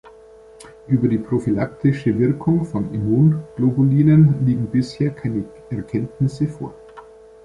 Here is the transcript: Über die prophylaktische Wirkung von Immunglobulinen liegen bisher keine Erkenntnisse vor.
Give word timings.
Über 0.87 1.07
die 1.09 1.19
prophylaktische 1.19 2.17
Wirkung 2.17 2.65
von 2.65 2.91
Immunglobulinen 2.91 4.43
liegen 4.47 4.65
bisher 4.65 5.11
keine 5.11 5.43
Erkenntnisse 5.69 6.47
vor. 6.47 6.73